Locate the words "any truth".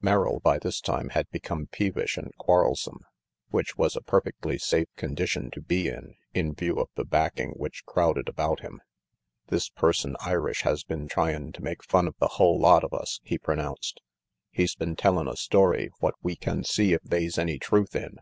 17.36-17.96